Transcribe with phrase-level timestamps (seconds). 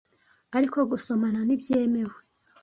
[0.57, 2.15] ariko gusomana ntibyemewe